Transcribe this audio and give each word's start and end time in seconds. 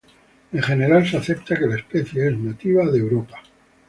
En 0.51 0.63
general 0.63 1.05
se 1.07 1.17
acepta 1.17 1.55
que 1.55 1.67
la 1.67 1.75
especie 1.75 2.27
es 2.27 2.35
nativa 2.35 2.87
de 2.89 2.97
Europa. 2.97 3.37